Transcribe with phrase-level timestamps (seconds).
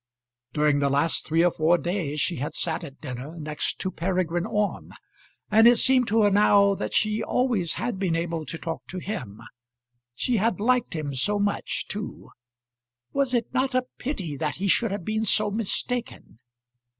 [0.53, 4.47] During the last three or four days she had sat at dinner next to Peregrine
[4.47, 4.93] Orme,
[5.51, 8.97] and it seemed to her now that she always had been able to talk to
[8.97, 9.41] him.
[10.15, 12.31] She had liked him so much too!
[13.13, 16.39] Was it not a pity that he should have been so mistaken!